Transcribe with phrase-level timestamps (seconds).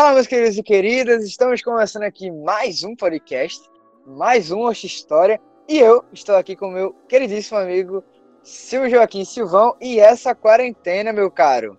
[0.00, 3.68] Fala, meus queridos e queridas, estamos começando aqui mais um podcast,
[4.06, 8.04] mais um Oxa História, e eu estou aqui com meu queridíssimo amigo
[8.40, 11.76] Silvio Joaquim Silvão, e essa quarentena, meu caro.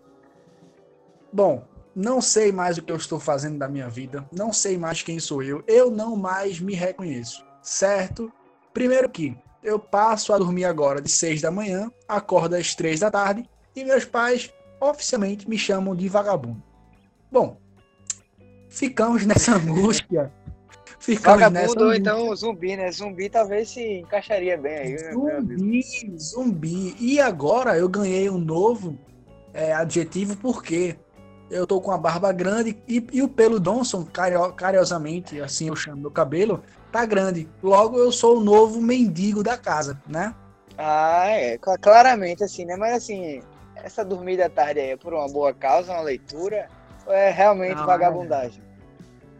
[1.32, 1.64] Bom,
[1.96, 5.18] não sei mais o que eu estou fazendo da minha vida, não sei mais quem
[5.18, 8.30] sou eu, eu não mais me reconheço, certo?
[8.74, 9.34] Primeiro que
[9.64, 13.86] eu passo a dormir agora de 6 da manhã, acordo às 3 da tarde, e
[13.86, 16.62] meus pais oficialmente me chamam de vagabundo.
[17.32, 17.58] Bom,
[18.70, 20.32] ficamos nessa angústia.
[21.00, 22.92] Ficamos Vagabundo nessa ou então zumbi, né?
[22.92, 24.92] Zumbi talvez se encaixaria bem aí.
[24.92, 26.96] Né, zumbi, zumbi.
[27.00, 28.98] E agora eu ganhei um novo
[29.54, 30.98] é, adjetivo porque
[31.50, 35.76] eu tô com a barba grande e, e o pelo Donson, cario, cariosamente, assim eu
[35.76, 37.48] chamo meu cabelo, tá grande.
[37.64, 40.36] Logo eu sou o novo mendigo da casa, né?
[40.78, 41.58] Ah, é.
[41.58, 42.76] Claramente assim, né?
[42.76, 43.42] Mas assim,
[43.76, 46.70] essa dormida tarde aí é por uma boa causa, uma leitura,
[47.08, 48.62] é realmente Não, vagabundagem?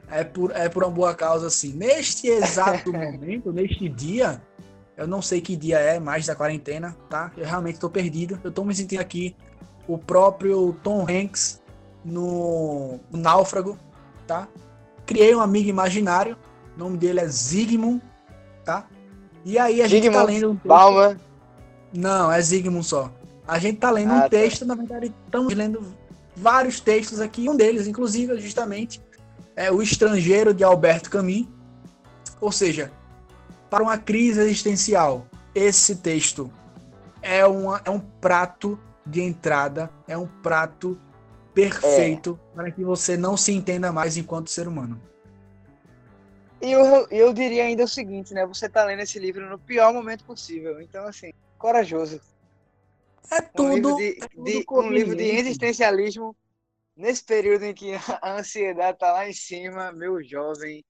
[0.10, 1.74] É, é, por, é por uma boa causa, assim.
[1.74, 4.42] Neste exato momento, neste dia,
[4.98, 7.32] eu não sei que dia é mais da quarentena, tá?
[7.38, 8.40] Eu realmente tô perdido.
[8.44, 9.36] Eu tô me sentindo aqui
[9.88, 11.62] o próprio Tom Hanks
[12.04, 13.78] no, no Náufrago,
[14.28, 14.48] tá?
[15.06, 16.38] Criei um amigo imaginário,
[16.76, 18.02] o nome dele é Zygmunt,
[18.64, 18.88] tá?
[19.44, 20.68] E aí a gente tá lendo um texto...
[20.68, 21.18] Palma.
[21.94, 23.12] Não, é Zygmunt só.
[23.48, 24.30] A gente tá lendo ah, um tá.
[24.30, 25.82] texto, na verdade, estamos lendo
[26.40, 29.02] vários textos aqui, um deles, inclusive, é justamente
[29.56, 31.46] é O Estrangeiro de Alberto Camus.
[32.40, 32.92] Ou seja,
[33.70, 36.50] para uma crise existencial, esse texto
[37.22, 40.98] é, uma, é um prato de entrada, é um prato
[41.54, 42.56] perfeito é.
[42.56, 45.02] para que você não se entenda mais enquanto ser humano.
[46.62, 48.46] E eu, eu diria ainda o seguinte, né?
[48.46, 50.80] Você está lendo esse livro no pior momento possível.
[50.82, 52.22] Então, assim, corajoso.
[53.32, 53.64] É tudo.
[53.64, 56.36] Um livro de, é tudo de um livro de existencialismo
[56.96, 60.84] nesse período em que a ansiedade está lá em cima, meu jovem.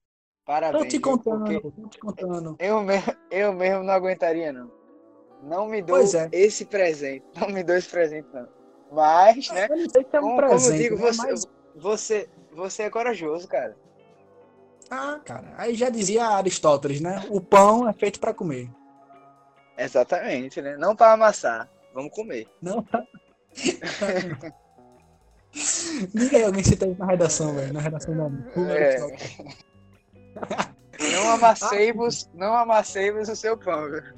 [0.44, 0.82] Parabéns.
[0.82, 2.56] Tô te contando, tô te contando.
[2.58, 4.70] Eu mesmo, eu mesmo não aguentaria, não.
[5.42, 6.28] Não me dou é.
[6.32, 7.24] esse presente.
[7.40, 8.48] Não me dou esse presente, não.
[8.90, 9.68] Mas, né?
[10.12, 11.00] É um como, presente, como eu digo, né?
[11.02, 11.46] você, Mas...
[11.76, 13.76] você, você é corajoso, cara.
[14.90, 15.54] Ah, cara.
[15.56, 17.24] Aí já dizia Aristóteles, né?
[17.30, 18.68] O pão é feito para comer.
[19.78, 20.76] Exatamente, né?
[20.76, 21.70] Não para amassar.
[21.94, 22.46] Vamos comer.
[22.62, 22.84] Não.
[26.14, 27.72] Diga aí alguém cita isso na redação, velho.
[27.72, 28.30] Na redação da.
[28.72, 28.98] É.
[31.12, 34.14] Não amassei-vos, não amassei-vos o seu pão, velho.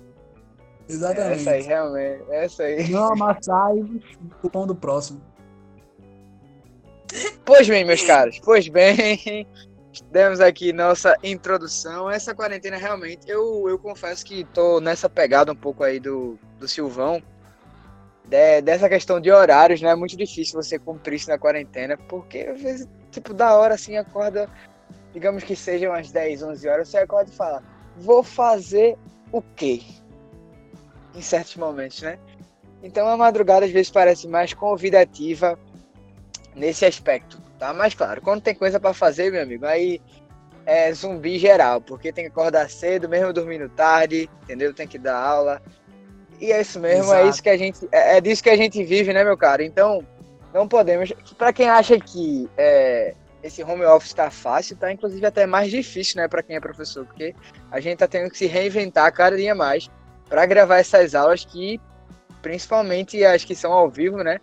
[0.89, 1.41] Exatamente.
[1.41, 2.25] Essa aí, realmente.
[2.31, 2.91] Essa aí.
[2.91, 3.79] Não amassai
[4.43, 5.23] o pão do próximo.
[7.45, 8.41] Pois bem, meus caros.
[8.41, 9.47] Pois bem.
[10.11, 12.11] Demos aqui nossa introdução.
[12.11, 16.67] Essa quarentena realmente, eu, eu confesso que tô nessa pegada um pouco aí do, do
[16.67, 17.23] Silvão
[18.33, 19.91] de, dessa questão de horários, né?
[19.91, 23.99] É muito difícil você cumprir isso na quarentena, porque às vezes, tipo, da hora assim,
[23.99, 24.49] acorda,
[25.13, 27.63] digamos que sejam umas 10, 11 horas, você acorda e fala,
[27.95, 28.97] vou fazer
[29.31, 29.83] o quê?
[31.15, 32.19] Em certos momentos, né?
[32.83, 35.59] Então a madrugada às vezes parece mais convidativa
[36.57, 37.75] nesse aspecto, tá?
[37.75, 40.01] Mas claro, quando tem coisa para fazer, meu amigo, aí
[40.65, 44.73] é zumbi geral, porque tem que acordar cedo, mesmo dormindo tarde, entendeu?
[44.73, 45.61] Tem que dar aula.
[46.43, 47.25] E é isso mesmo, Exato.
[47.25, 47.89] é isso que a gente.
[47.93, 49.65] É, é, disso que a gente vive, né, meu cara?
[49.65, 50.05] Então,
[50.53, 51.13] não podemos.
[51.39, 53.15] Para quem acha que é,
[53.45, 57.07] esse home office está fácil, tá inclusive até mais difícil, né, para quem é professor,
[57.07, 57.33] porque
[57.71, 59.89] a gente tá tendo que se reinventar cada dia mais
[60.29, 61.81] para gravar essas aulas que,
[62.43, 64.41] principalmente as que são ao vivo, né?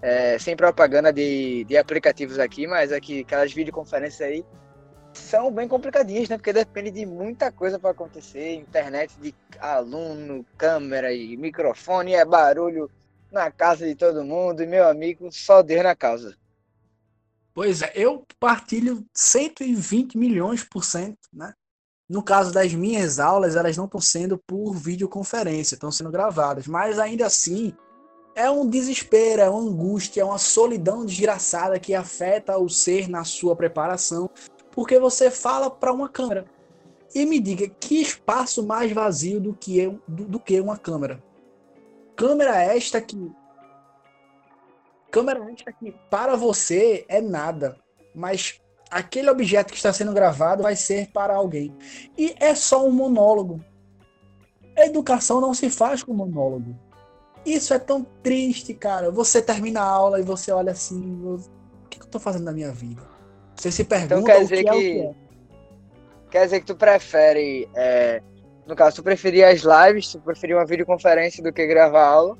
[0.00, 4.42] É, sem propaganda de, de aplicativos aqui, mas aqui, aquelas videoconferências aí,
[5.18, 6.36] são bem complicadinhas, né?
[6.36, 12.90] Porque depende de muita coisa para acontecer, internet de aluno, câmera e microfone, é barulho
[13.30, 16.36] na casa de todo mundo, e meu amigo, só Deus na causa.
[17.52, 21.52] Pois é, eu partilho 120 milhões por cento, né?
[22.08, 26.98] No caso das minhas aulas, elas não estão sendo por videoconferência, estão sendo gravadas, mas
[26.98, 27.72] ainda assim
[28.34, 33.24] é um desespero, é uma angústia, é uma solidão desgraçada que afeta o ser na
[33.24, 34.28] sua preparação
[34.74, 36.44] porque você fala para uma câmera.
[37.14, 41.22] E me diga, que espaço mais vazio do que, eu, do, do que uma câmera?
[42.16, 43.30] Câmera esta que.
[45.12, 47.76] Câmera esta que para você é nada,
[48.12, 48.60] mas
[48.90, 51.72] aquele objeto que está sendo gravado vai ser para alguém.
[52.18, 53.64] E é só um monólogo.
[54.76, 56.76] A educação não se faz com monólogo.
[57.46, 59.12] Isso é tão triste, cara.
[59.12, 61.38] Você termina a aula e você olha assim: o
[61.88, 63.13] que eu estou fazendo na minha vida?
[63.56, 65.14] Você se pergunta então, quer dizer que, é que, é.
[66.30, 68.22] Quer dizer que tu prefere, é,
[68.66, 72.38] no caso, tu preferia as lives, tu preferia uma videoconferência do que gravar aula?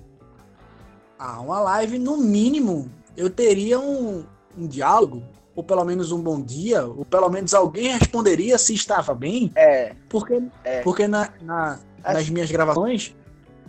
[1.18, 4.24] Ah, uma live, no mínimo, eu teria um,
[4.58, 5.22] um diálogo,
[5.54, 9.52] ou pelo menos um bom dia, ou pelo menos alguém responderia se estava bem.
[9.54, 9.94] É.
[10.08, 10.80] Porque, é.
[10.82, 12.32] porque na, na nas assim.
[12.32, 13.14] minhas gravações,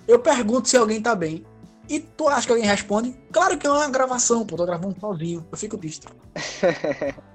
[0.07, 1.45] eu pergunto se alguém tá bem.
[1.87, 3.15] E tu acha que alguém responde?
[3.31, 5.45] Claro que não é uma gravação, pô, tô gravando sozinho.
[5.51, 6.07] Eu fico triste.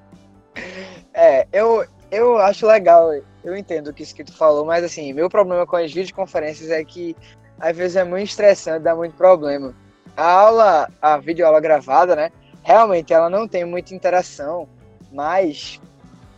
[1.14, 3.12] é, eu, eu acho legal,
[3.44, 6.84] eu entendo o que isso que falou, mas assim, meu problema com as videoconferências é
[6.84, 7.16] que
[7.58, 9.74] às vezes é muito estressante, dá muito problema.
[10.16, 12.32] A aula, a videoaula gravada, né?
[12.62, 14.68] Realmente ela não tem muita interação,
[15.12, 15.80] mas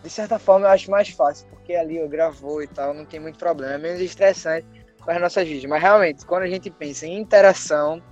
[0.02, 3.20] de certa forma eu acho mais fácil, porque ali eu gravou e tal, não tem
[3.20, 4.66] muito problema, é menos estressante
[5.04, 5.66] para as nossas vídeos.
[5.66, 8.02] Mas realmente, quando a gente pensa em interação,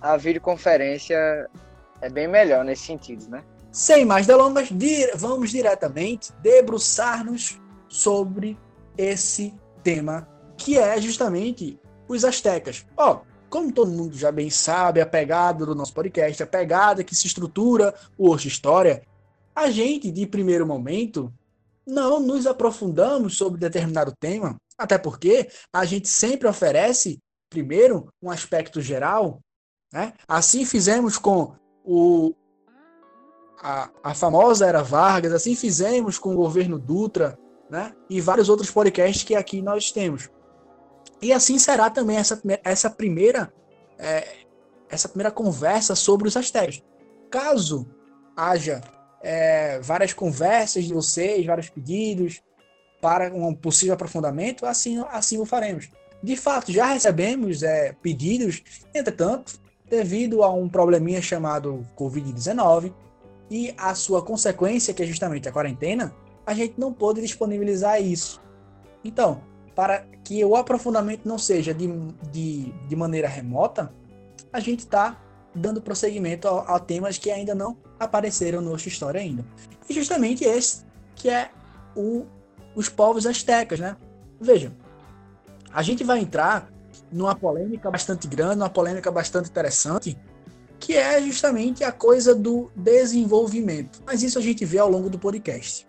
[0.00, 1.48] a videoconferência
[2.00, 3.42] é bem melhor nesse sentido, né?
[3.74, 4.68] Sem mais delongas,
[5.16, 8.56] vamos diretamente debruçar-nos sobre
[8.96, 12.86] esse tema, que é justamente os astecas.
[12.96, 17.02] Ó, oh, como todo mundo já bem sabe, a pegada do nosso podcast, a pegada
[17.02, 19.02] que se estrutura o Oxo História,
[19.52, 21.34] a gente, de primeiro momento,
[21.84, 27.18] não nos aprofundamos sobre determinado tema, até porque a gente sempre oferece,
[27.50, 29.40] primeiro, um aspecto geral.
[29.92, 30.12] Né?
[30.28, 32.36] Assim fizemos com o,
[33.62, 37.38] a, a famosa Era Vargas, assim fizemos com o governo Dutra,
[37.70, 37.92] né?
[38.08, 40.30] e vários outros podcasts que aqui nós temos.
[41.20, 43.52] E assim será também essa, essa primeira
[43.98, 44.44] é,
[44.88, 46.82] essa primeira conversa sobre os astecas.
[47.30, 47.86] Caso
[48.36, 48.80] haja
[49.22, 52.42] é, várias conversas de vocês, vários pedidos
[53.00, 55.90] para um possível aprofundamento, assim, assim o faremos.
[56.22, 58.62] De fato, já recebemos é, pedidos,
[58.94, 62.92] entretanto, devido a um probleminha chamado Covid-19
[63.50, 66.14] e a sua consequência, que é justamente a quarentena,
[66.46, 68.40] a gente não pôde disponibilizar isso.
[69.04, 69.42] Então,
[69.74, 71.88] para que o aprofundamento não seja de,
[72.30, 73.92] de, de maneira remota,
[74.52, 75.20] a gente está
[75.54, 79.44] dando prosseguimento a, a, temas que ainda não apareceram no nossa história ainda.
[79.88, 81.50] E justamente esse que é
[81.94, 82.26] o,
[82.74, 83.96] os povos astecas, né?
[84.40, 84.72] Veja,
[85.72, 86.68] a gente vai entrar
[87.10, 90.18] numa polêmica bastante grande, uma polêmica bastante interessante,
[90.84, 94.02] que é justamente a coisa do desenvolvimento.
[94.04, 95.86] Mas isso a gente vê ao longo do podcast.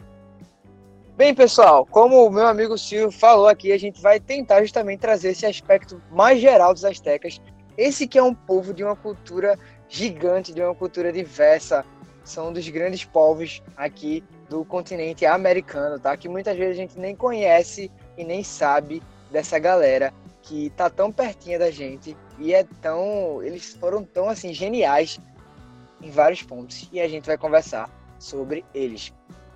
[1.18, 5.31] Bem, pessoal, como o meu amigo Silvio falou aqui, a gente vai tentar justamente trazer
[5.31, 7.42] esse aspecto mais geral dos astecas.
[7.77, 9.59] Esse que é um povo de uma cultura
[9.89, 11.83] gigante, de uma cultura diversa.
[12.24, 16.15] São um dos grandes povos aqui do continente americano, tá?
[16.15, 21.12] Que muitas vezes a gente nem conhece e nem sabe dessa galera que tá tão
[21.12, 25.20] pertinho da gente e é tão, eles foram tão assim geniais
[26.02, 27.90] em vários pontos e a gente vai conversar
[28.20, 29.14] sobre eles.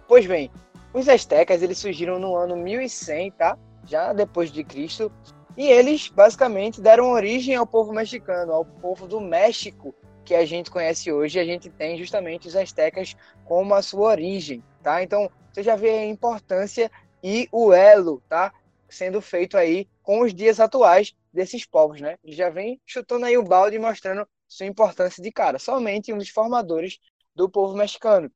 [0.08, 0.50] Pois bem,
[0.94, 3.58] os astecas eles surgiram no ano 1100, tá?
[3.86, 5.12] Já depois de Cristo,
[5.58, 9.94] e eles basicamente deram origem ao povo mexicano, ao povo do México
[10.24, 11.40] que a gente conhece hoje.
[11.40, 13.16] A gente tem justamente os astecas
[13.46, 15.04] como a sua origem, tá?
[15.04, 16.90] Então você já vê a importância
[17.24, 18.54] e o elo, tá?
[18.88, 22.18] Sendo feito aí com os dias atuais desses povos, né?
[22.24, 25.60] Já vem chutando aí o balde e mostrando sua importância de cara.
[25.60, 27.00] Somente um dos formadores
[27.36, 28.32] do povo mexicano.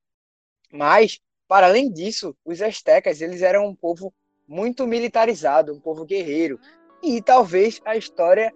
[0.71, 4.13] Mas para além disso, os astecas eles eram um povo
[4.47, 6.59] muito militarizado, um povo guerreiro.
[7.01, 8.53] E talvez a história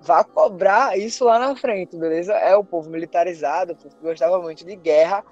[0.00, 2.32] vá cobrar isso lá na frente, beleza?
[2.34, 5.24] É o povo militarizado, gostava muito de guerra.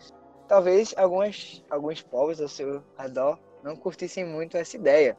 [0.47, 5.19] Talvez algumas, alguns povos ao seu redor não curtissem muito essa ideia.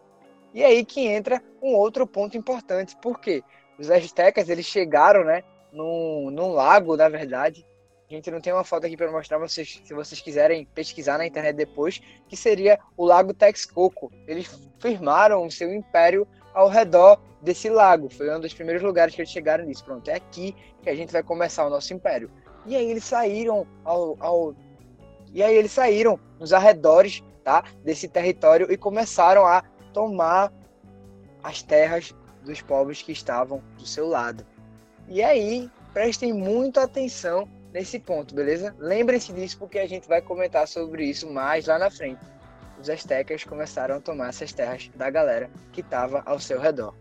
[0.54, 3.44] E aí que entra um outro ponto importante, porque
[3.80, 7.66] os astecas eles chegaram, né, num, num lago, na verdade,
[8.10, 11.26] a gente não tem uma foto aqui para mostrar, vocês, se vocês quiserem pesquisar na
[11.26, 14.12] internet depois, que seria o Lago Texcoco.
[14.28, 18.10] Eles firmaram o seu império ao redor desse lago.
[18.10, 19.86] Foi um dos primeiros lugares que eles chegaram nisso.
[19.86, 22.30] Pronto, é aqui que a gente vai começar o nosso império.
[22.66, 24.56] E aí eles saíram ao, ao
[25.34, 30.52] e aí eles saíram nos arredores, tá, desse território e começaram a tomar
[31.44, 34.46] as terras dos povos que estavam do seu lado.
[35.08, 38.76] E aí, prestem muita atenção nesse ponto, beleza?
[38.80, 42.22] Lembrem-se disso porque a gente vai comentar sobre isso mais lá na frente.
[42.80, 46.96] Os astecas começaram a tomar essas terras da galera que estava ao seu redor.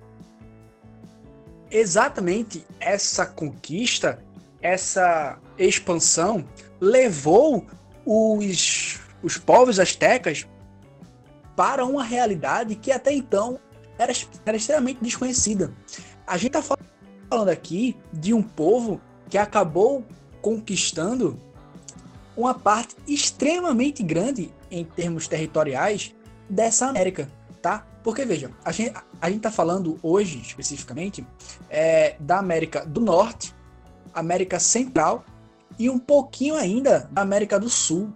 [1.71, 4.23] Exatamente essa conquista,
[4.61, 6.45] essa expansão
[6.81, 7.67] levou
[8.05, 10.47] os, os povos astecas
[11.57, 13.59] para uma realidade que até então
[13.99, 14.13] era,
[14.47, 15.73] era extremamente desconhecida.
[16.27, 16.77] A gente está
[17.29, 20.05] falando aqui de um povo que acabou
[20.41, 21.39] conquistando
[22.37, 26.15] uma parte extremamente grande em termos territoriais
[26.49, 27.29] dessa América,
[27.61, 27.87] tá?
[28.03, 31.27] Porque veja, a gente a gente está falando hoje especificamente
[31.69, 33.55] é, da América do Norte,
[34.15, 35.25] América Central
[35.79, 38.13] e um pouquinho ainda da América do Sul.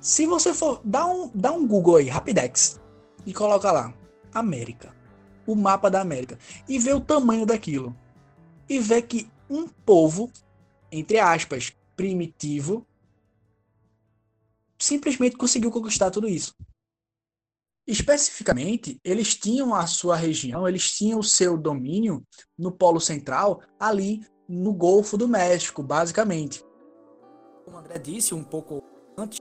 [0.00, 2.80] Se você for, dá um, dá um Google aí, Rapidex,
[3.26, 3.92] e coloca lá,
[4.32, 4.94] América,
[5.46, 6.38] o mapa da América,
[6.68, 7.96] e vê o tamanho daquilo.
[8.68, 10.30] E vê que um povo,
[10.92, 12.86] entre aspas, primitivo,
[14.78, 16.54] simplesmente conseguiu conquistar tudo isso.
[17.84, 22.22] Especificamente, eles tinham a sua região, eles tinham o seu domínio
[22.56, 26.62] no Polo Central, ali no Golfo do México, basicamente.
[27.64, 28.82] Como André disse um pouco
[29.16, 29.40] antes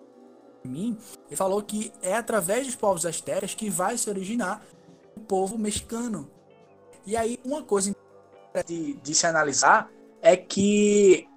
[0.64, 0.98] mim,
[1.32, 4.62] falou que é através dos povos astecas que vai se originar
[5.16, 6.30] o povo mexicano.
[7.06, 7.96] E aí, uma coisa
[8.66, 9.90] de, de se analisar
[10.22, 11.28] é que,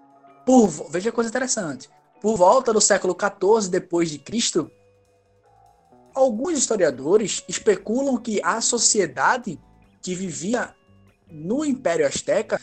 [0.45, 1.89] por, veja coisa interessante,
[2.21, 4.71] por volta do século XIV depois de Cristo,
[6.15, 9.59] alguns historiadores especulam que a sociedade
[10.03, 10.75] que vivia
[11.31, 12.61] no Império Azteca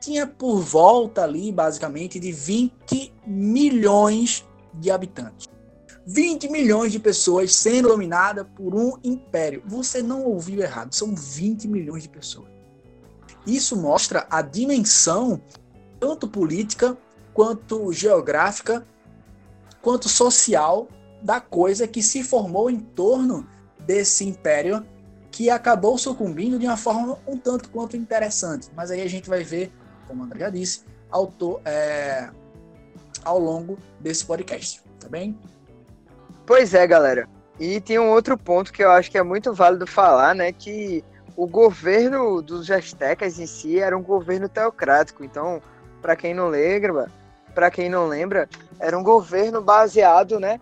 [0.00, 5.48] tinha por volta ali, basicamente, de 20 milhões de habitantes.
[6.06, 9.62] 20 milhões de pessoas sendo dominadas por um império.
[9.66, 12.48] Você não ouviu errado, são 20 milhões de pessoas.
[13.46, 15.40] Isso mostra a dimensão,
[15.98, 16.96] tanto política,
[17.32, 18.86] quanto geográfica,
[19.80, 20.88] quanto social
[21.22, 23.46] da coisa que se formou em torno
[23.86, 24.86] desse império
[25.30, 28.68] que acabou sucumbindo de uma forma um tanto quanto interessante.
[28.74, 29.72] Mas aí a gente vai ver,
[30.08, 32.30] como o André já disse, autor, é,
[33.24, 35.38] ao longo desse podcast, tá bem?
[36.50, 37.28] Pois é, galera.
[37.60, 40.50] E tem um outro ponto que eu acho que é muito válido falar, né?
[40.50, 41.04] Que
[41.36, 45.22] o governo dos astecas em si era um governo teocrático.
[45.22, 45.62] Então,
[46.02, 47.06] para quem não lembra,
[47.54, 48.48] para quem não lembra,
[48.80, 50.58] era um governo baseado, né,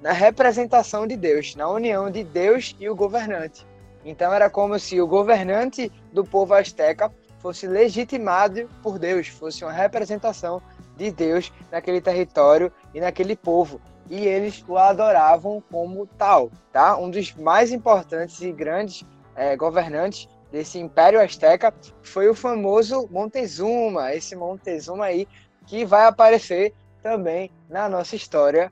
[0.00, 3.66] na representação de Deus, na união de Deus e o governante.
[4.04, 9.72] Então era como se o governante do povo asteca fosse legitimado por Deus, fosse uma
[9.72, 10.62] representação
[10.96, 13.80] de Deus naquele território e naquele povo.
[14.10, 16.96] E eles o adoravam como tal, tá?
[16.96, 19.04] Um dos mais importantes e grandes
[19.34, 25.26] é, governantes desse Império Azteca foi o famoso Montezuma, esse Montezuma aí
[25.66, 28.70] que vai aparecer também na nossa história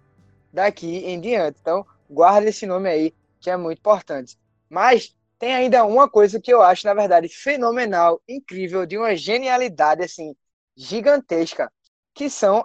[0.52, 1.58] daqui em diante.
[1.60, 4.38] Então, guarda esse nome aí, que é muito importante.
[4.68, 10.02] Mas tem ainda uma coisa que eu acho, na verdade, fenomenal, incrível, de uma genialidade
[10.02, 10.36] assim
[10.76, 11.72] gigantesca,
[12.14, 12.64] que são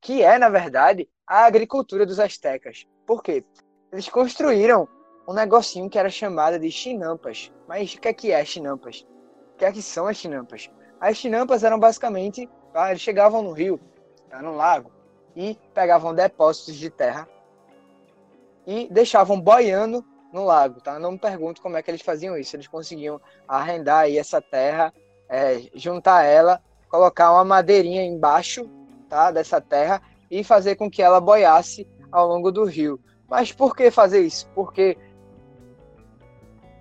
[0.00, 2.86] que é, na verdade, a agricultura dos astecas.
[3.06, 3.44] Por quê?
[3.92, 4.88] Eles construíram
[5.28, 7.52] um negocinho que era chamado de chinampas.
[7.68, 9.06] Mas o que é que é chinampas?
[9.52, 10.70] O que é que são as chinampas?
[10.98, 13.78] As chinampas eram basicamente, ah, eles chegavam no rio,
[14.30, 14.90] tá, no lago,
[15.36, 17.28] e pegavam depósitos de terra
[18.66, 20.98] e deixavam boiando no lago, tá?
[20.98, 22.56] Não me pergunto como é que eles faziam isso.
[22.56, 24.92] Eles conseguiam arrendar aí essa terra,
[25.28, 28.68] é, juntar ela, colocar uma madeirinha embaixo,
[29.08, 29.30] tá?
[29.30, 33.00] Dessa terra e fazer com que ela boiasse ao longo do rio.
[33.28, 34.48] Mas por que fazer isso?
[34.54, 34.96] Porque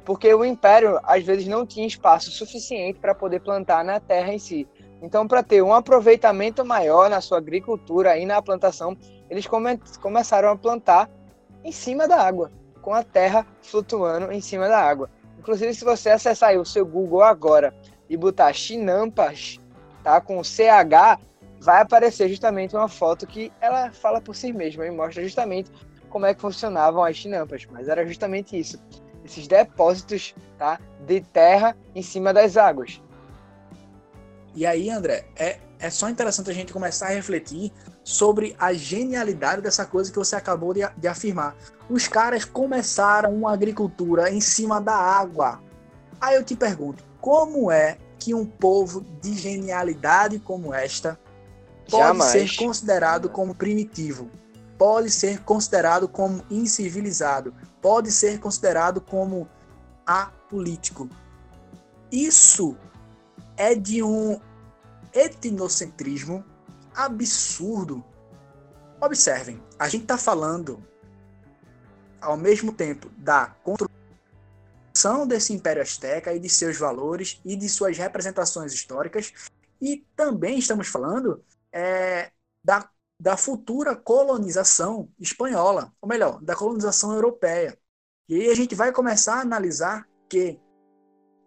[0.06, 4.40] porque o império às vezes não tinha espaço suficiente para poder plantar na terra em
[4.40, 4.66] si.
[5.02, 8.98] Então, para ter um aproveitamento maior na sua agricultura e na plantação,
[9.30, 11.10] eles come começaram a plantar
[11.62, 12.52] em cima da água,
[12.82, 15.10] com a terra flutuando em cima da água.
[15.38, 17.74] Inclusive, se você acessar o seu Google agora
[18.10, 19.60] e botar chinampas,
[20.04, 21.20] tá, com CH,
[21.60, 25.72] vai aparecer justamente uma foto que ela fala por si mesma e mostra justamente
[26.10, 27.68] como é que funcionavam as chinampas.
[27.72, 28.82] Mas era justamente isso,
[29.24, 33.02] esses depósitos, tá, de terra em cima das águas.
[34.56, 37.72] E aí, André, é, é só interessante a gente começar a refletir
[38.04, 41.56] sobre a genialidade dessa coisa que você acabou de, de afirmar.
[41.90, 45.62] Os caras começaram uma agricultura em cima da água.
[46.20, 51.20] Aí eu te pergunto, como é que um povo de genialidade como esta
[51.90, 52.32] pode Jamais.
[52.32, 54.30] ser considerado como primitivo?
[54.78, 57.54] Pode ser considerado como incivilizado?
[57.82, 59.48] Pode ser considerado como
[60.06, 61.10] apolítico?
[62.12, 62.78] Isso
[63.56, 64.40] é de um
[65.14, 66.44] etnocentrismo
[66.96, 68.04] absurdo.
[69.02, 70.84] Observem, a gente está falando
[72.22, 77.98] ao mesmo tempo da construção desse Império Azteca e de seus valores e de suas
[77.98, 79.34] representações históricas,
[79.80, 81.44] e também estamos falando
[81.78, 82.32] é,
[82.64, 87.78] da, da futura colonização espanhola, ou melhor, da colonização europeia.
[88.28, 90.60] E aí a gente vai começar a analisar que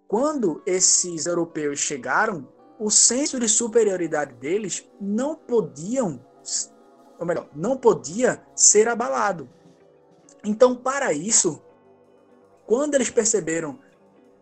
[0.07, 6.25] quando esses europeus chegaram, o senso de superioridade deles não podiam,
[7.19, 9.51] ou melhor, não podia ser abalado.
[10.45, 11.61] Então, para isso,
[12.67, 13.81] quando eles perceberam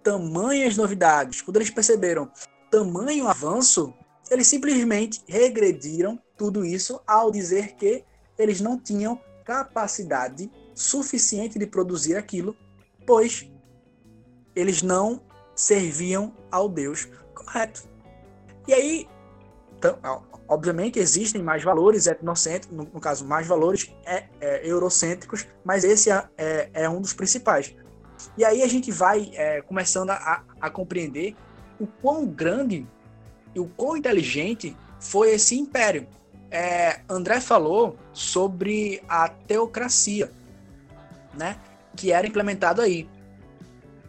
[0.03, 2.31] tamanhas novidades, quando eles perceberam
[2.71, 3.95] tamanho avanço,
[4.31, 8.05] eles simplesmente regrediram tudo isso ao dizer que
[8.39, 12.57] eles não tinham capacidade suficiente de produzir aquilo,
[13.07, 13.51] pois
[14.55, 15.23] eles não
[15.55, 17.89] serviam ao Deus correto.
[18.67, 19.09] E aí,
[19.77, 19.99] então,
[20.47, 26.11] obviamente, existem mais valores etnocêntricos, no, no caso, mais valores é, é, eurocêntricos, mas esse
[26.11, 27.75] é, é, é, um dos principais.
[28.37, 31.35] E aí a gente vai é, começando a, a compreender
[31.81, 32.87] o quão grande
[33.55, 36.07] e o quão inteligente foi esse império.
[36.51, 40.33] É, André falou sobre a teocracia,
[41.35, 41.59] né,
[41.97, 43.09] que era implementado aí.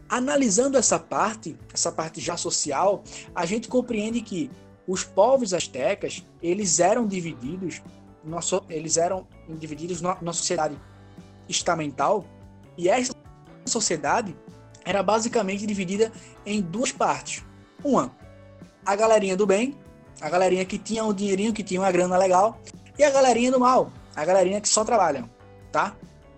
[0.07, 3.03] Analisando essa parte, essa parte já social,
[3.35, 4.49] a gente compreende que
[4.87, 7.81] os povos astecas eles eram divididos,
[8.23, 10.79] nosso, eles eram divididos na, na sociedade
[11.47, 12.25] estamental
[12.77, 13.13] e essa
[13.65, 14.35] sociedade
[14.83, 16.11] era basicamente dividida
[16.45, 17.43] em duas partes.
[17.83, 18.11] Uma,
[18.85, 19.75] a galerinha do bem,
[20.21, 22.59] a galerinha que tinha um dinheirinho, que tinha uma grana legal,
[22.97, 25.29] e a galerinha do mal, a galerinha que só trabalha,
[25.71, 25.95] tá?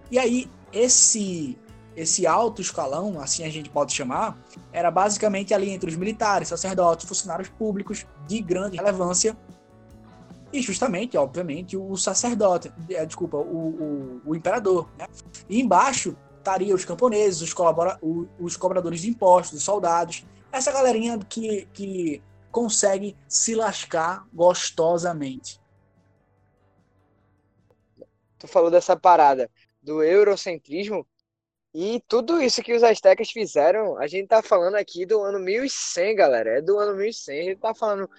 [0.09, 1.57] E aí esse
[1.93, 4.37] esse alto escalão, assim a gente pode chamar,
[4.71, 9.35] era basicamente ali entre os militares, sacerdotes, funcionários públicos de grande relevância
[10.53, 14.89] e justamente, obviamente, o sacerdote, é, desculpa, o, o, o imperador.
[14.97, 15.07] Né?
[15.49, 17.97] E embaixo estaria os camponeses, os, colabora,
[18.39, 25.59] os cobradores de impostos, os soldados, essa galerinha que, que consegue se lascar gostosamente.
[28.37, 29.49] Tu falou dessa parada
[29.81, 31.05] do eurocentrismo,
[31.73, 36.15] e tudo isso que os astecas fizeram, a gente tá falando aqui do ano 1100,
[36.15, 36.57] galera.
[36.57, 37.39] É do ano 1100.
[37.39, 38.09] A gente tá falando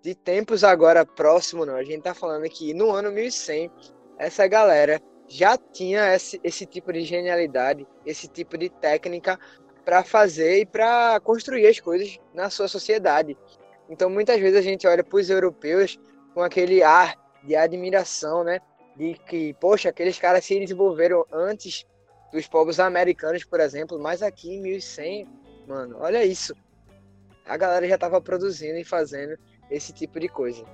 [0.00, 1.74] de tempos agora próximo, não.
[1.74, 3.70] A gente tá falando que no ano 1100,
[4.18, 9.38] essa galera já tinha esse, esse tipo de genialidade, esse tipo de técnica
[9.84, 13.36] para fazer e para construir as coisas na sua sociedade.
[13.92, 16.00] Então, muitas vezes a gente olha para os europeus
[16.32, 17.14] com aquele ar
[17.44, 18.58] de admiração, né?
[18.96, 21.84] De que, poxa, aqueles caras se desenvolveram antes
[22.32, 25.28] dos povos americanos, por exemplo, mas aqui em 1100,
[25.68, 26.54] mano, olha isso.
[27.44, 29.36] A galera já tava produzindo e fazendo
[29.70, 30.64] esse tipo de coisa.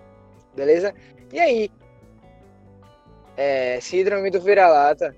[0.55, 0.95] Beleza?
[1.33, 1.73] E aí?
[3.37, 5.17] É, síndrome do vira-lata.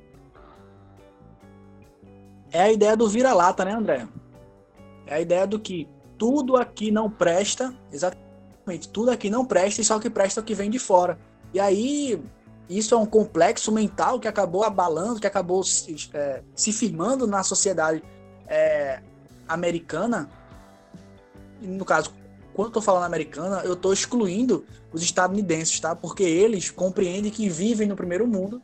[2.50, 4.08] É a ideia do vira-lata, né, André?
[5.06, 5.86] É a ideia do que
[6.20, 10.44] tudo aqui não presta, exatamente, tudo aqui não presta e só que presta é o
[10.44, 11.18] que vem de fora.
[11.54, 12.22] E aí
[12.68, 17.42] isso é um complexo mental que acabou abalando, que acabou se, é, se firmando na
[17.42, 18.02] sociedade
[18.46, 19.00] é,
[19.48, 20.28] americana.
[21.58, 22.12] No caso,
[22.52, 25.96] quando eu tô falando americana, eu tô excluindo os estadunidenses, tá?
[25.96, 28.62] Porque eles compreendem que vivem no primeiro mundo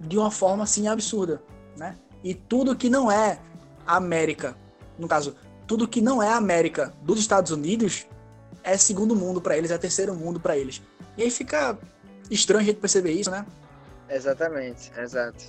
[0.00, 1.42] de uma forma assim absurda,
[1.76, 1.94] né?
[2.24, 3.38] E tudo que não é
[3.86, 4.56] América,
[4.98, 5.36] no caso,
[5.72, 8.06] tudo que não é América dos Estados Unidos
[8.62, 10.82] é segundo mundo para eles, é terceiro mundo para eles.
[11.16, 11.78] E aí fica
[12.30, 13.46] estranho a gente perceber isso, né?
[14.10, 15.44] Exatamente, exato.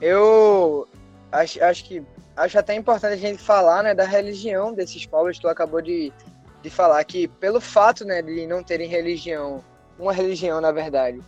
[0.00, 0.88] Eu
[1.30, 2.02] acho, acho que
[2.36, 5.38] acho até importante a gente falar, né, da religião desses povos.
[5.38, 6.12] Tu acabou de,
[6.60, 9.62] de falar que pelo fato, né, de não terem religião,
[9.96, 11.20] uma religião na verdade,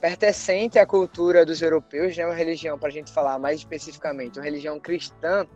[0.00, 4.44] pertencente à cultura dos europeus, né, uma religião para a gente falar mais especificamente, uma
[4.46, 5.46] religião cristã,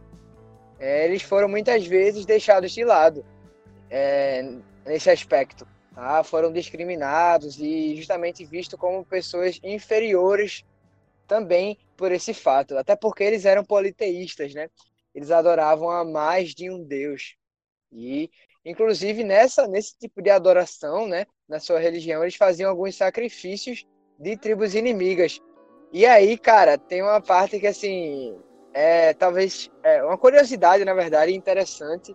[0.80, 3.24] é, eles foram muitas vezes deixados de lado
[3.88, 4.42] é,
[4.84, 6.24] nesse aspecto tá?
[6.24, 10.64] foram discriminados e justamente vistos como pessoas inferiores
[11.26, 14.68] também por esse fato, até porque eles eram politeístas, né?
[15.14, 17.36] Eles adoravam a mais de um Deus.
[17.92, 18.30] E
[18.64, 23.84] inclusive nessa nesse tipo de adoração, né, na sua religião, eles faziam alguns sacrifícios
[24.18, 25.40] de tribos inimigas.
[25.92, 28.38] E aí, cara, tem uma parte que assim,
[28.72, 32.14] é talvez é uma curiosidade, na verdade, interessante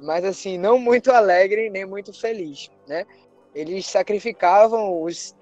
[0.00, 3.04] mas assim, não muito alegre nem muito feliz, né?
[3.54, 5.34] Eles sacrificavam os.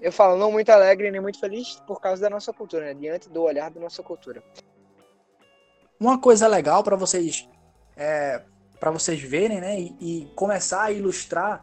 [0.00, 2.94] Eu falo não muito alegre nem muito feliz por causa da nossa cultura, né?
[2.94, 4.42] Diante do olhar da nossa cultura.
[5.98, 7.46] Uma coisa legal para vocês
[7.96, 8.42] é,
[8.78, 9.78] para vocês verem, né?
[9.78, 11.62] E, e, começar a ilustrar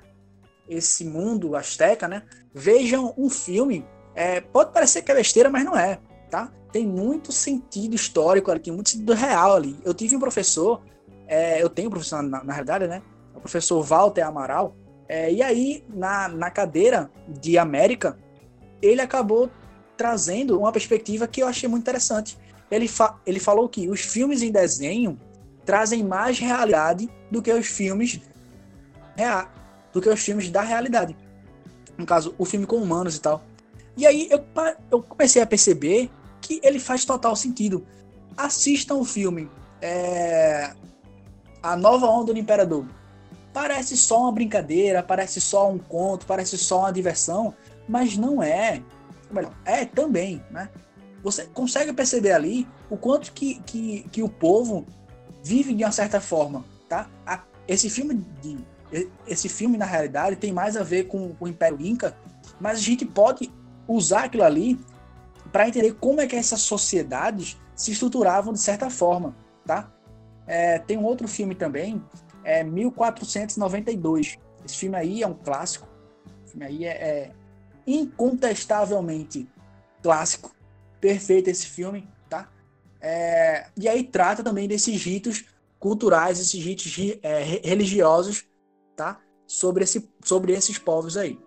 [0.70, 2.24] esse mundo asteca, né?
[2.54, 3.88] Vejam um filme.
[4.14, 6.52] É, pode parecer que é besteira, mas não é, tá?
[6.72, 9.78] Tem muito sentido histórico ali, tem muito sentido real ali.
[9.84, 10.82] Eu tive um professor
[11.28, 13.02] é, eu tenho um professor, na, na realidade, né?
[13.36, 14.76] O professor Walter Amaral.
[15.10, 18.18] É, e aí, na, na cadeira de América,
[18.82, 19.50] ele acabou
[19.98, 22.38] trazendo uma perspectiva que eu achei muito interessante.
[22.72, 25.20] Ele, fa ele falou que os filmes em desenho
[25.66, 28.22] trazem mais realidade do que os filmes
[29.92, 31.18] do que os filmes da realidade.
[31.98, 33.42] No caso, o filme com humanos e tal.
[33.96, 34.46] E aí eu,
[34.92, 36.12] eu comecei a perceber
[36.48, 37.86] que ele faz total sentido.
[38.38, 40.74] Assistam o filme é,
[41.62, 42.86] a nova onda do Imperador.
[43.52, 47.54] Parece só uma brincadeira, parece só um conto, parece só uma diversão,
[47.88, 48.82] mas não é.
[49.66, 50.70] É também, né?
[51.22, 54.86] Você consegue perceber ali o quanto que, que, que o povo
[55.44, 57.10] vive de uma certa forma, tá?
[57.68, 58.58] Esse filme de
[59.28, 62.16] esse filme na realidade tem mais a ver com o Império Inca,
[62.58, 63.52] mas a gente pode
[63.86, 64.80] usar aquilo ali
[65.52, 69.92] para entender como é que essas sociedades se estruturavam de certa forma, tá?
[70.46, 72.04] É, tem um outro filme também,
[72.44, 74.38] é 1492.
[74.66, 75.88] Esse filme aí é um clássico.
[76.44, 77.32] Esse filme aí é, é
[77.86, 79.48] incontestavelmente
[80.02, 80.56] clássico.
[81.00, 82.50] Perfeito esse filme, tá?
[83.00, 85.46] É, e aí trata também desses ritos
[85.80, 88.46] culturais, esses ritos é, religiosos,
[88.96, 89.22] tá?
[89.46, 91.40] Sobre, esse, sobre esses povos aí.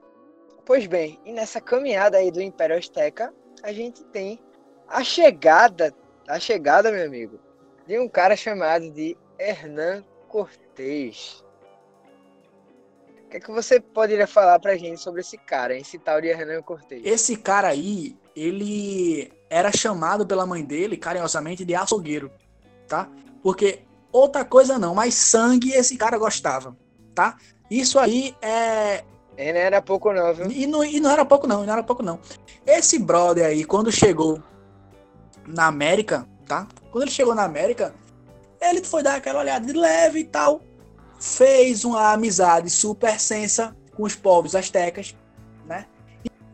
[0.65, 4.39] Pois bem, e nessa caminhada aí do Império Azteca, a gente tem
[4.89, 5.95] a chegada,
[6.29, 7.39] a chegada, meu amigo,
[7.87, 11.45] de um cara chamado de Hernán Cortés.
[13.25, 16.29] O que, é que você poderia falar pra gente sobre esse cara, esse tal de
[16.29, 17.01] Hernán Cortés?
[17.05, 22.31] Esse cara aí, ele era chamado pela mãe dele, carinhosamente, de açougueiro,
[22.89, 23.09] tá?
[23.43, 26.77] Porque outra coisa não, mas sangue esse cara gostava,
[27.15, 27.37] tá?
[27.71, 29.05] Isso aí é,
[29.41, 30.51] e não era pouco não, viu?
[30.51, 32.21] E não, e não era pouco não, não era pouco não.
[32.67, 34.43] Esse brother aí, quando chegou
[35.47, 36.69] na América, tá?
[36.91, 37.95] Quando ele chegou na América,
[38.61, 40.61] ele foi dar aquela olhada de leve e tal.
[41.19, 45.17] Fez uma amizade super sensa com os povos astecas,
[45.65, 45.87] né?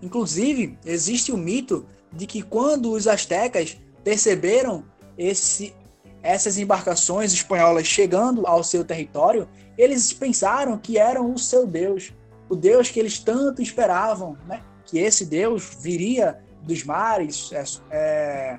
[0.00, 4.84] Inclusive, existe o mito de que quando os astecas perceberam
[5.18, 5.74] esse,
[6.22, 12.12] essas embarcações espanholas chegando ao seu território, eles pensaram que eram o seu deus
[12.48, 14.62] o Deus que eles tanto esperavam, né?
[14.84, 18.58] Que esse Deus viria dos mares, é, é,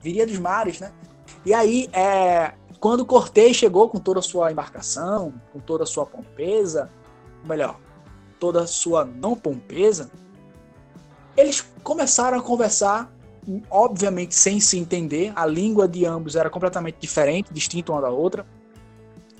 [0.00, 0.92] viria dos mares, né?
[1.44, 6.06] E aí, é, quando Cortês chegou com toda a sua embarcação, com toda a sua
[6.06, 6.90] pompeza,
[7.44, 7.78] melhor,
[8.38, 10.10] toda a sua não pompeza,
[11.36, 13.12] eles começaram a conversar,
[13.70, 18.46] obviamente sem se entender, a língua de ambos era completamente diferente, distinta uma da outra,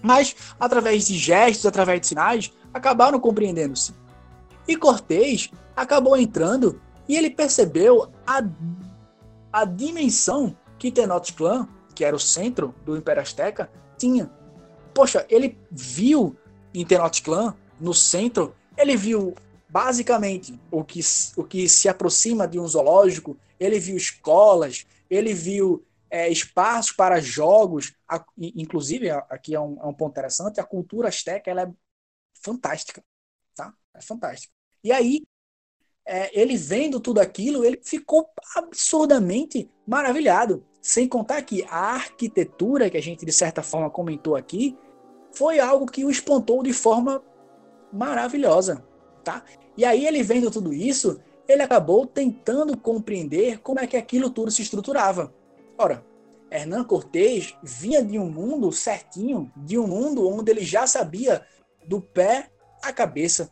[0.03, 3.95] mas através de gestos, através de sinais, acabaram compreendendo-se.
[4.69, 8.43] E Cortés acabou entrando e ele percebeu a,
[9.51, 14.31] a dimensão que Tenochtitlan, que era o centro do Império Azteca, tinha.
[14.93, 16.37] Poxa, ele viu
[16.75, 19.35] em Tenochtitlan, no centro, ele viu
[19.69, 21.01] basicamente o que,
[21.37, 27.21] o que se aproxima de um zoológico, ele viu escolas, ele viu é, espaços para
[27.21, 31.71] jogos, a, inclusive, aqui é um, é um ponto interessante, a cultura azteca ela é
[32.47, 33.03] fantástica,
[33.57, 33.75] tá?
[33.93, 34.53] É fantástica.
[34.85, 35.23] E aí,
[36.07, 40.65] é, ele vendo tudo aquilo, ele ficou absurdamente maravilhado.
[40.81, 44.79] Sem contar que a arquitetura que a gente, de certa forma, comentou aqui,
[45.33, 47.21] foi algo que o espantou de forma
[47.93, 48.87] maravilhosa,
[49.25, 49.45] tá?
[49.77, 54.53] E aí, ele vendo tudo isso, ele acabou tentando compreender como é que aquilo tudo
[54.53, 55.35] se estruturava.
[55.77, 56.07] Ora,
[56.49, 61.45] Hernán Cortés vinha de um mundo certinho, de um mundo onde ele já sabia
[61.87, 62.51] do pé
[62.83, 63.51] à cabeça.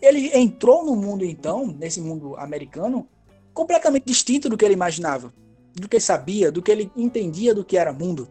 [0.00, 3.08] Ele entrou no mundo, então, nesse mundo americano,
[3.52, 5.32] completamente distinto do que ele imaginava,
[5.74, 8.28] do que sabia, do que ele entendia do que era mundo.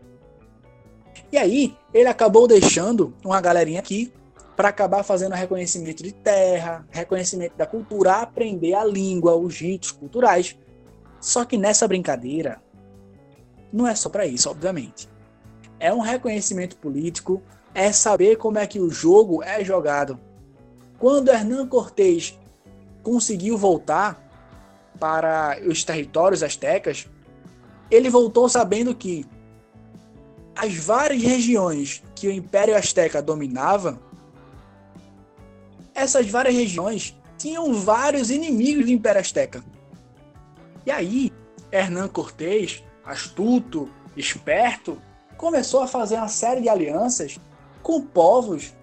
[1.32, 4.12] E aí, ele acabou deixando uma galerinha aqui
[4.56, 10.58] para acabar fazendo reconhecimento de terra, reconhecimento da cultura, aprender a língua, os ritos culturais.
[11.20, 12.62] Só que nessa brincadeira,
[13.72, 15.10] não é só para isso, obviamente.
[15.80, 17.42] É um reconhecimento político,
[17.74, 20.20] é saber como é que o jogo é jogado.
[21.00, 22.38] Quando Hernán Cortés
[23.02, 24.22] conseguiu voltar
[25.00, 27.08] para os territórios astecas,
[27.90, 29.26] ele voltou sabendo que
[30.56, 34.00] as várias regiões que o Império Azteca dominava,
[35.94, 39.64] essas várias regiões tinham vários inimigos do Império Azteca.
[40.86, 41.32] E aí,
[41.72, 44.98] Hernán Cortés, astuto, esperto,
[45.38, 47.40] começou a fazer uma série de alianças
[47.84, 48.74] com povos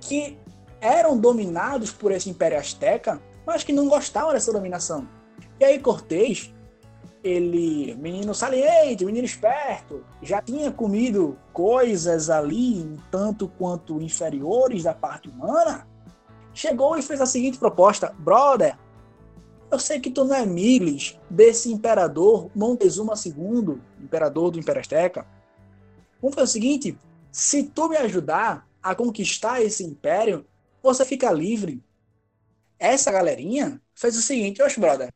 [0.00, 0.38] que
[0.80, 5.06] eram dominados por esse Império Azteca, mas que não gostavam dessa dominação.
[5.58, 6.54] E aí Cortés,
[7.24, 14.94] ele, menino saliente, menino esperto, já tinha comido coisas ali um tanto quanto inferiores da
[14.94, 15.86] parte humana,
[16.54, 18.78] chegou e fez a seguinte proposta: Brother,
[19.70, 25.26] eu sei que tu não é Miglis desse imperador Montezuma II, imperador do Império Azteca.
[26.20, 26.98] Vamos fazer o seguinte:
[27.36, 30.46] se tu me ajudar a conquistar esse império,
[30.82, 31.84] você fica livre.
[32.78, 35.12] Essa galerinha fez o seguinte, oxe, brother,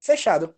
[0.00, 0.52] fechado.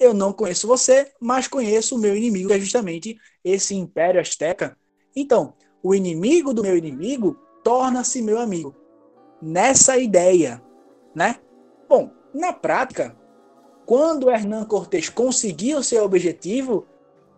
[0.00, 4.74] Eu não conheço você, mas conheço o meu inimigo, que é justamente esse Império Azteca.
[5.14, 8.74] Então, o inimigo do meu inimigo torna-se meu amigo.
[9.42, 10.62] Nessa ideia,
[11.14, 11.40] né?
[11.86, 13.14] Bom, na prática,
[13.84, 16.86] quando Hernán Cortés conseguiu seu objetivo,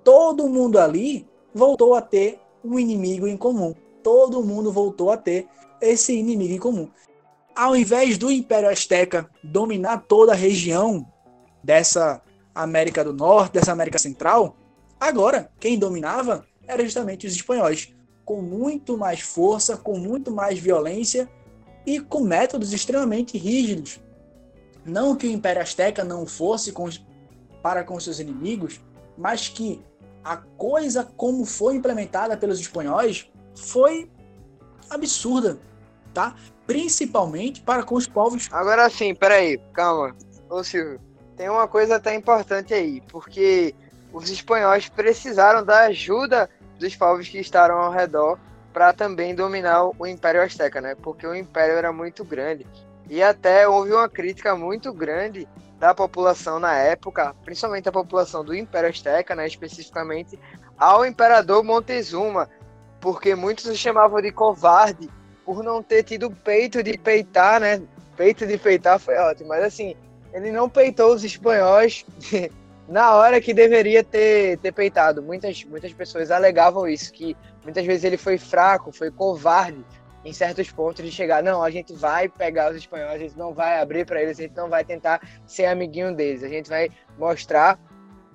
[0.04, 3.74] todo mundo ali voltou a ter um inimigo em comum.
[4.02, 5.46] Todo mundo voltou a ter
[5.80, 6.88] esse inimigo em comum.
[7.54, 11.06] Ao invés do Império Azteca dominar toda a região
[11.62, 12.20] dessa
[12.54, 14.56] América do Norte, dessa América Central,
[15.00, 17.92] agora quem dominava era justamente os espanhóis,
[18.24, 21.28] com muito mais força, com muito mais violência
[21.86, 24.00] e com métodos extremamente rígidos.
[24.84, 26.88] Não que o Império Azteca não fosse com,
[27.62, 28.80] para com seus inimigos,
[29.16, 29.80] mas que
[30.26, 34.10] a coisa como foi implementada pelos espanhóis foi
[34.90, 35.56] absurda,
[36.12, 36.34] tá?
[36.66, 38.48] Principalmente para com os povos.
[38.50, 40.16] Agora sim, peraí, calma.
[40.50, 41.00] Ô Silvio,
[41.36, 43.72] tem uma coisa até importante aí, porque
[44.12, 48.36] os espanhóis precisaram da ajuda dos povos que estavam ao redor
[48.72, 50.96] para também dominar o Império Azteca, né?
[50.96, 52.66] Porque o Império era muito grande.
[53.08, 55.46] E até houve uma crítica muito grande
[55.78, 60.38] da população na época, principalmente a população do Império Azteca, né, especificamente
[60.78, 62.48] ao imperador Montezuma,
[63.00, 65.08] porque muitos o chamavam de covarde
[65.44, 67.80] por não ter tido peito de peitar, né?
[68.16, 69.94] Peito de peitar foi ótimo, mas assim,
[70.32, 72.04] ele não peitou os espanhóis
[72.88, 75.22] na hora que deveria ter, ter peitado.
[75.22, 79.84] Muitas, muitas pessoas alegavam isso, que muitas vezes ele foi fraco, foi covarde
[80.26, 83.54] em certos pontos de chegar, não, a gente vai pegar os espanhóis, a gente não
[83.54, 86.90] vai abrir para eles, a gente não vai tentar ser amiguinho deles, a gente vai
[87.16, 87.78] mostrar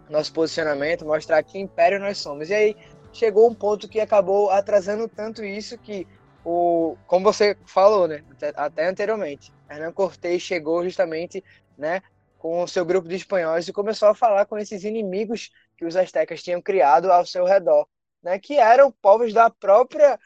[0.10, 2.50] nosso posicionamento, mostrar que império nós somos.
[2.50, 2.78] E aí
[3.12, 6.08] chegou um ponto que acabou atrasando tanto isso que
[6.46, 8.24] o, como você falou, né,
[8.56, 11.44] até anteriormente, Hernán Cortés chegou justamente,
[11.78, 12.02] né,
[12.38, 15.98] com o seu grupo de espanhóis e começou a falar com esses inimigos que os
[15.98, 17.86] astecas tinham criado ao seu redor,
[18.24, 20.18] né, que eram povos da própria,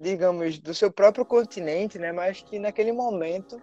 [0.00, 3.60] digamos, do seu próprio continente, né, mas que naquele momento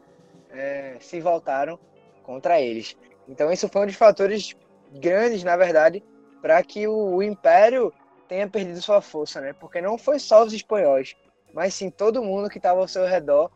[0.51, 1.79] é, se voltaram
[2.23, 2.95] contra eles.
[3.27, 4.55] Então isso foi um dos fatores
[4.93, 6.03] grandes, na verdade,
[6.41, 7.91] para que o, o império
[8.27, 9.53] tenha perdido sua força, né?
[9.53, 11.15] Porque não foi só os espanhóis,
[11.53, 13.49] mas sim todo mundo que estava ao seu redor,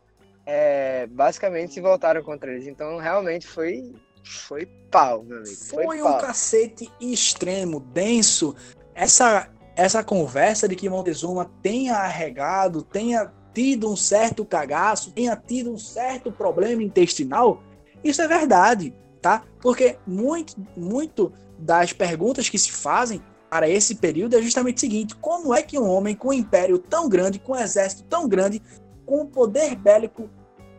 [0.44, 2.66] é, basicamente se voltaram contra eles.
[2.66, 5.56] Então realmente foi foi pau, meu amigo.
[5.56, 8.54] Foi, foi um cacete extremo, denso.
[8.94, 15.72] Essa, essa conversa de que Montezuma tenha arregado, tenha tido um certo cagaço, tenha tido
[15.72, 17.62] um certo problema intestinal,
[18.02, 19.44] isso é verdade, tá?
[19.60, 25.16] Porque muito, muito das perguntas que se fazem para esse período é justamente o seguinte:
[25.16, 28.62] como é que um homem com um império tão grande, com um exército tão grande,
[29.04, 30.28] com um poder bélico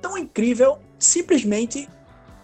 [0.01, 1.87] tão incrível, simplesmente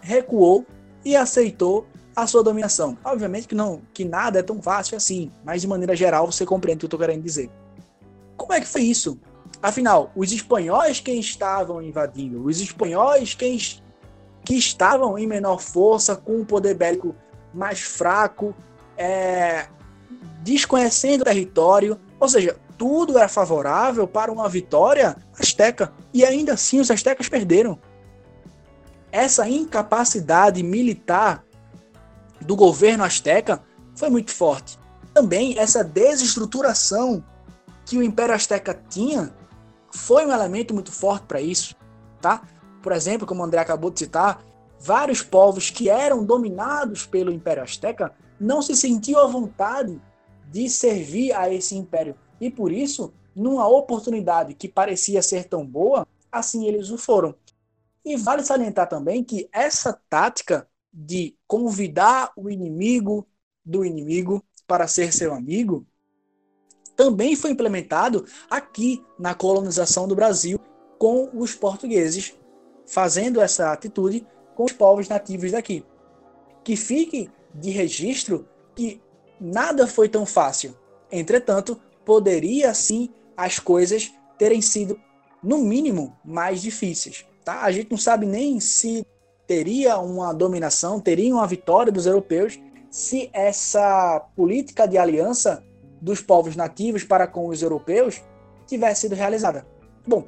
[0.00, 0.64] recuou
[1.04, 2.96] e aceitou a sua dominação.
[3.04, 6.78] Obviamente que não, que nada é tão fácil assim, mas de maneira geral você compreende
[6.78, 7.50] o que eu estou querendo dizer.
[8.36, 9.18] Como é que foi isso?
[9.62, 13.58] Afinal, os espanhóis quem estavam invadindo, os espanhóis quem
[14.44, 17.14] que estavam em menor força, com um poder bélico
[17.52, 18.54] mais fraco,
[18.96, 19.66] é,
[20.42, 26.80] desconhecendo o território, ou seja, tudo era favorável para uma vitória asteca, e ainda assim
[26.80, 27.78] os astecas perderam
[29.12, 31.44] essa incapacidade militar
[32.40, 33.62] do governo asteca
[33.94, 34.78] foi muito forte.
[35.12, 37.24] Também essa desestruturação
[37.84, 39.34] que o Império Azteca tinha
[39.92, 41.74] foi um elemento muito forte para isso,
[42.20, 42.42] tá?
[42.80, 44.44] Por exemplo, como o André acabou de citar,
[44.78, 50.00] vários povos que eram dominados pelo Império Azteca não se sentiam à vontade
[50.48, 52.14] de servir a esse império.
[52.40, 57.34] E por isso, numa oportunidade que parecia ser tão boa, assim eles o foram.
[58.04, 63.26] E vale salientar também que essa tática de convidar o inimigo
[63.64, 65.86] do inimigo para ser seu amigo
[67.00, 70.60] também foi implementado aqui na colonização do Brasil
[70.98, 72.34] com os portugueses,
[72.86, 75.82] fazendo essa atitude com os povos nativos daqui.
[76.62, 79.00] Que fique de registro que
[79.40, 80.76] nada foi tão fácil.
[81.10, 85.00] Entretanto, poderia sim as coisas terem sido,
[85.42, 87.24] no mínimo, mais difíceis.
[87.42, 87.62] Tá?
[87.62, 89.06] A gente não sabe nem se
[89.50, 92.56] teria uma dominação, teria uma vitória dos europeus
[92.88, 95.64] se essa política de aliança
[96.00, 98.22] dos povos nativos para com os europeus
[98.64, 99.66] tivesse sido realizada.
[100.06, 100.22] Bom,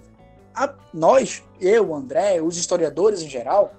[0.52, 3.72] a, nós, eu, André, os historiadores em geral,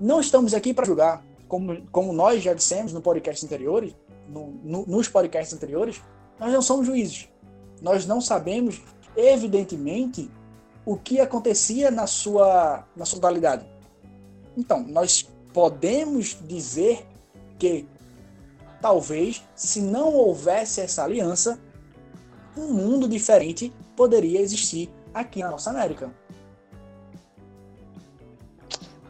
[0.00, 3.96] não estamos aqui para julgar, como, como nós já dissemos no podcast anteriores,
[4.28, 6.00] no, no, nos podcasts anteriores,
[6.38, 7.28] nós não somos juízes.
[7.82, 8.80] Nós não sabemos,
[9.16, 10.30] evidentemente,
[10.86, 13.77] o que acontecia na sua, na sua totalidade.
[14.58, 15.22] Então, nós
[15.54, 17.06] podemos dizer
[17.60, 17.86] que
[18.82, 21.60] talvez, se não houvesse essa aliança,
[22.56, 26.10] um mundo diferente poderia existir aqui na nossa América.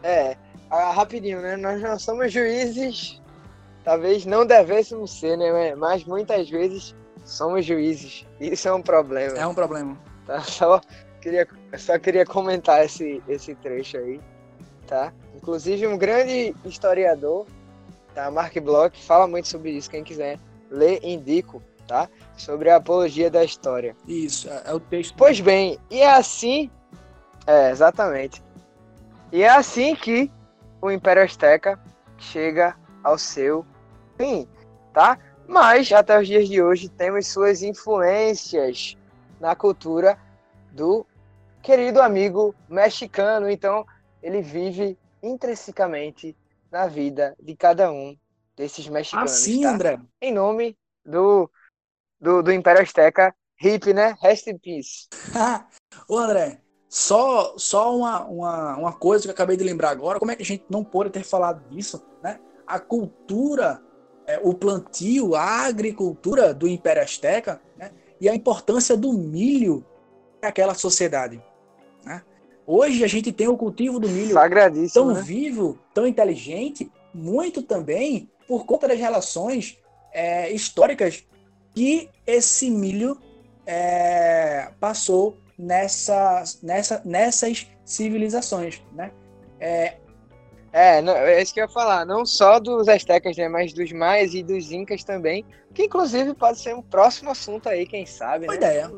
[0.03, 0.37] É,
[0.71, 1.57] ah, rapidinho, né?
[1.57, 3.19] Nós não somos juízes,
[3.85, 5.75] talvez não devêssemos ser, né?
[5.75, 8.27] Mas muitas vezes somos juízes.
[8.39, 9.39] Isso é um problema.
[9.39, 9.99] É um problema.
[10.27, 10.41] Tá?
[10.45, 10.79] Só
[11.23, 14.21] queria, só queria comentar esse, esse trecho aí,
[14.89, 15.13] tá?
[15.37, 17.47] Inclusive um grande historiador,
[18.15, 18.29] tá?
[18.31, 19.89] Mark Bloch, fala muito sobre isso.
[19.89, 22.09] Quem quiser ler, indico, tá?
[22.37, 23.95] Sobre a apologia da história.
[24.09, 25.15] Isso, é, é o texto.
[25.17, 26.71] Pois bem, e é assim.
[27.47, 28.43] É, exatamente.
[29.31, 30.31] E é assim que
[30.81, 31.79] o Império Azteca
[32.17, 32.75] chega
[33.05, 33.65] ao seu
[34.17, 34.49] fim,
[34.93, 35.19] tá?
[35.47, 38.97] Mas até os dias de hoje temos suas influências
[39.41, 40.19] na cultura
[40.73, 41.07] do
[41.63, 43.49] querido amigo mexicano.
[43.51, 43.87] Então,
[44.23, 46.37] ele vive intrinsecamente
[46.71, 48.17] na vida de cada um
[48.57, 49.33] desses mexicanos.
[49.33, 49.71] Assim, tá?
[49.71, 50.01] André.
[50.21, 51.51] Em nome do,
[52.21, 54.17] do, do Império Azteca, hip, né?
[54.21, 55.09] Rest in peace.
[56.09, 60.31] Ô, André, só, só uma, uma, uma coisa que eu acabei de lembrar agora, como
[60.31, 62.41] é que a gente não pode ter falado disso, né?
[62.67, 63.83] A cultura,
[64.27, 67.93] é, o plantio, a agricultura do Império Azteca, né?
[68.21, 69.87] E a importância do milho
[70.43, 71.43] naquela sociedade.
[72.71, 74.35] Hoje a gente tem o cultivo do milho
[74.93, 75.23] tão né?
[75.23, 79.79] vivo, tão inteligente, muito também por conta das relações
[80.13, 81.25] é, históricas
[81.75, 83.19] que esse milho
[83.65, 89.13] é, passou nessa, nessa, nessas civilizações, né?
[89.59, 89.97] É,
[90.71, 92.05] É, não, é isso que eu ia falar.
[92.05, 93.49] Não só dos astecas, né?
[93.49, 95.43] Mas dos maias e dos incas também.
[95.73, 98.67] Que inclusive pode ser um próximo assunto aí, quem sabe, Boa né?
[98.67, 98.89] ideia.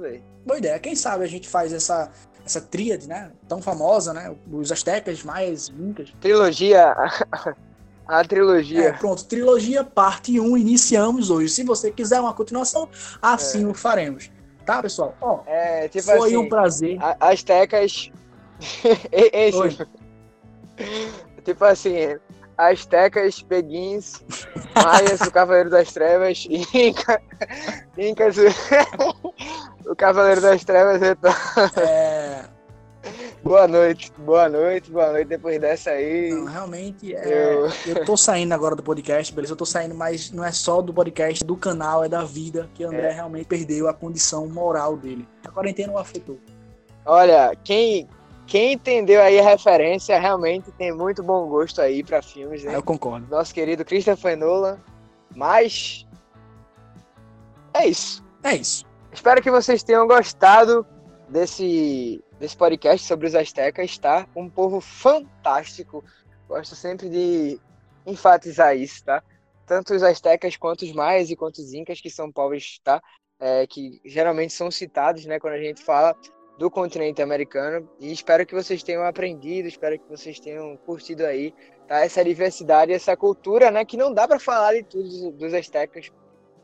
[0.45, 0.79] Boa ideia.
[0.81, 2.11] Quem sabe a gente faz essa,
[2.51, 3.31] essa tríade, né?
[3.49, 4.35] Tão famosa, né?
[4.53, 6.13] Os astecas, maias, incas.
[6.21, 6.95] Trilogia.
[8.07, 8.89] A trilogia.
[8.89, 11.49] É, pronto, trilogia parte 1, iniciamos hoje.
[11.49, 12.89] Se você quiser uma continuação,
[13.23, 14.33] assim o faremos.
[14.67, 15.15] Tá, pessoal?
[15.21, 16.37] Ó, É, tipo foi assim.
[16.37, 16.99] um prazer.
[17.01, 18.11] a- Astecas.
[19.55, 19.77] Oi.
[21.45, 21.95] Tipo assim.
[22.59, 24.23] Astecas, Peguins,
[24.75, 27.23] Maias, o Cavaleiro das Trevas, Inca,
[27.97, 28.37] Incas,
[29.87, 31.39] o Cavaleiro das Trevas retorna.
[31.79, 32.10] É,
[33.43, 35.29] Boa noite, boa noite, boa noite.
[35.29, 36.31] Depois dessa aí.
[36.31, 39.53] não, realmente, é, Eu- eu tô saindo agora do podcast, beleza?
[39.55, 42.85] Eu tô saindo, mas não é só do podcast, do canal, é da vida, que
[42.85, 43.13] o André É.
[43.13, 45.27] realmente perdeu a condição moral dele.
[45.47, 46.39] A quarentena o afetou.
[47.07, 48.07] Olha, quem,
[48.47, 52.77] quem entendeu aí a referência realmente tem muito bom gosto aí pra filmes, né?
[52.77, 53.27] Eu concordo.
[53.31, 54.79] Nosso querido Christopher Nolan.
[55.35, 56.07] Mas.
[57.73, 58.23] É isso.
[58.43, 58.85] É isso.
[59.11, 60.87] Espero que vocês tenham gostado
[61.29, 64.27] desse, desse podcast sobre os astecas, tá?
[64.35, 66.03] Um povo fantástico.
[66.49, 67.61] Gosto sempre de
[68.07, 69.23] enfatizar isso, tá?
[69.67, 73.01] Tanto os astecas quanto os maias e quanto os incas, que são povos, tá?
[73.39, 75.39] É, que geralmente são citados, né?
[75.39, 76.17] Quando a gente fala
[76.59, 77.89] do continente americano.
[78.01, 81.55] E espero que vocês tenham aprendido, espero que vocês tenham curtido aí,
[81.87, 82.01] tá?
[82.01, 83.85] Essa diversidade, essa cultura, né?
[83.85, 86.11] Que não dá para falar de tudo dos- dos astecas,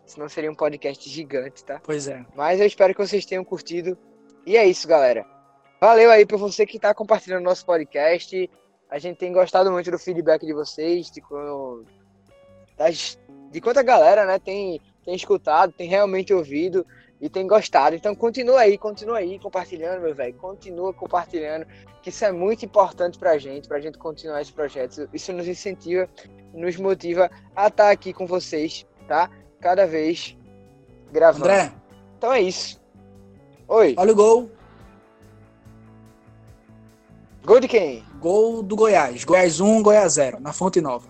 [0.06, 1.80] senão seria um podcast gigante, tá?
[1.84, 2.24] Pois é.
[2.34, 3.96] Mas eu espero que vocês tenham curtido.
[4.44, 5.35] E é isso, galera.
[5.80, 8.50] Valeu aí por você que está compartilhando nosso podcast.
[8.90, 11.22] A gente tem gostado muito do feedback de vocês, de,
[12.76, 13.18] das-
[13.50, 16.86] de quanta galera né, tem, tem escutado, tem realmente ouvido
[17.20, 17.94] e tem gostado.
[17.96, 20.34] Então continua aí, continua aí compartilhando, meu velho.
[20.34, 21.66] Continua compartilhando,
[22.02, 25.08] que isso é muito importante pra gente, pra gente continuar esse projeto.
[25.12, 26.08] Isso nos incentiva,
[26.54, 29.30] nos motiva a estar aqui com vocês, tá?
[29.60, 30.36] Cada vez
[31.12, 31.46] gravando.
[31.46, 31.72] André,
[32.16, 32.80] Então é isso.
[33.68, 34.50] Oi, olha o gol.
[37.46, 38.04] Gol de quem?
[38.20, 39.24] Gol do Goiás.
[39.24, 41.08] Goiás 1, Goiás 0, na Fonte Nova.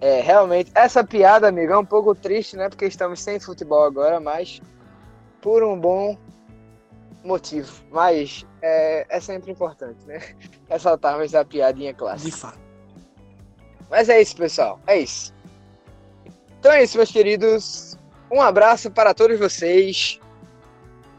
[0.00, 2.68] É, realmente, essa piada, amigo, é um pouco triste, né?
[2.68, 4.60] Porque estamos sem futebol agora, mas
[5.40, 6.18] por um bom
[7.22, 7.72] motivo.
[7.88, 10.20] Mas é, é sempre importante, né?
[10.68, 12.30] Ressaltarmos a piadinha clássica.
[12.30, 12.58] De fato.
[13.88, 14.80] Mas é isso, pessoal.
[14.88, 15.32] É isso.
[16.58, 17.96] Então é isso, meus queridos.
[18.28, 20.18] Um abraço para todos vocês.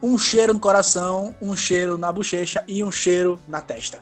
[0.03, 3.99] Um cheiro no coração, um cheiro na bochecha e um cheiro na testa.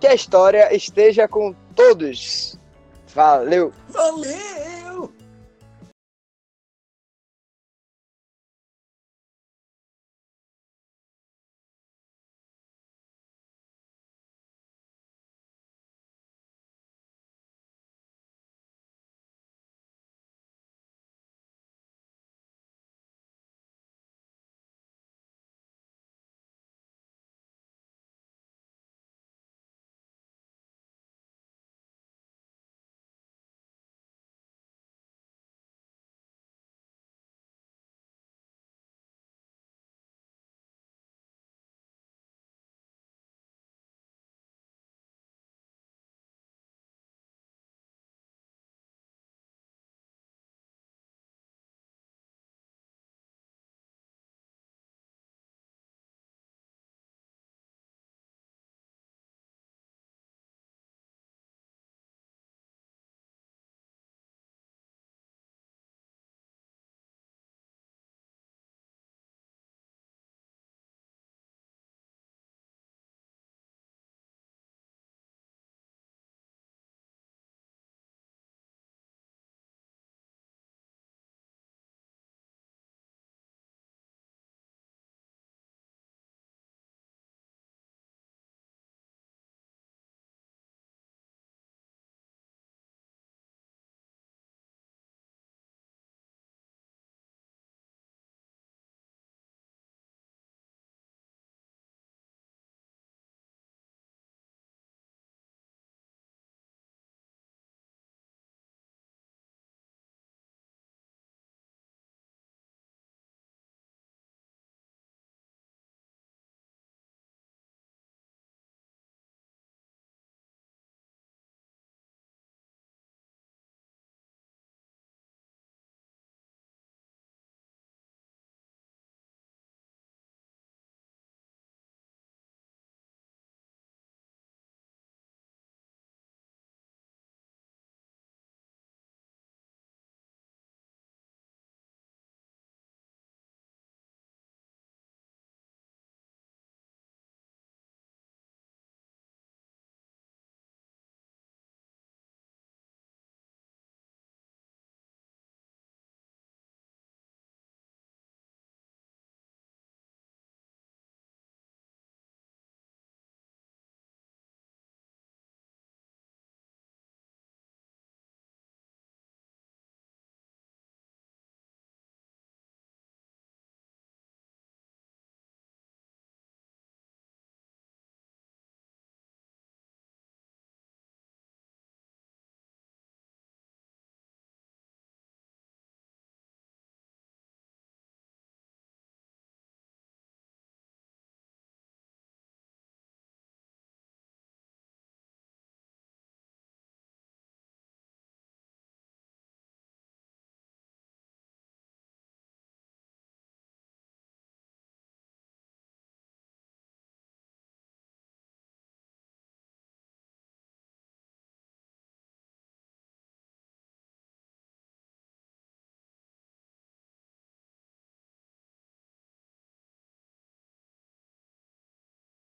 [0.00, 2.58] Que a história esteja com todos.
[3.14, 3.72] Valeu!
[3.88, 4.75] Valeu!